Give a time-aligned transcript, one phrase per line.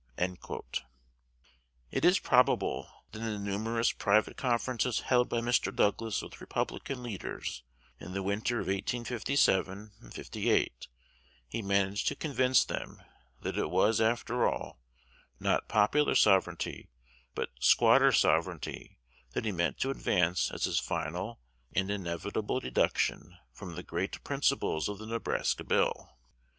[1.91, 5.71] It is probable, that, in the numerous private conferences held by Mr.
[5.71, 7.61] Douglas with Republican leaders
[7.99, 9.91] in the winter of 1857
[10.33, 10.87] 8,
[11.47, 12.99] he managed to convince them
[13.41, 14.79] that it was, after all,
[15.39, 16.89] not popular sovereignty,
[17.35, 18.97] but squatter sovereignty,
[19.33, 21.39] that he meant to advance as his final
[21.75, 26.17] and inevitable deduction from "the great principles" of the Nebraska Bill.